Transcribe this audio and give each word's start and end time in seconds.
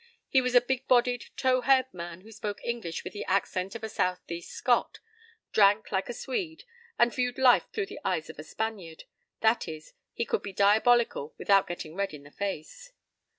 He 0.29 0.41
was 0.41 0.55
a 0.55 0.61
big 0.61 0.87
bodied 0.87 1.25
tow 1.37 1.61
haired 1.61 1.93
man 1.93 2.21
who 2.21 2.31
spoke 2.31 2.59
English 2.63 3.03
with 3.03 3.13
the 3.13 3.23
accent 3.25 3.75
of 3.75 3.83
a 3.83 3.85
east 3.85 3.99
coast 3.99 4.49
Scot, 4.49 4.99
drank 5.51 5.91
like 5.91 6.09
a 6.09 6.13
Swede, 6.13 6.63
and 6.97 7.13
viewed 7.13 7.37
life 7.37 7.67
through 7.71 7.85
the 7.85 7.99
eyes 8.03 8.27
of 8.27 8.39
a 8.39 8.43
Spaniard—that 8.43 9.67
is, 9.67 9.93
he 10.11 10.25
could 10.25 10.41
be 10.41 10.53
diabolical 10.53 11.35
without 11.37 11.67
getting 11.67 11.93
red 11.93 12.15
in 12.15 12.23
the 12.23 12.31
face. 12.31 12.93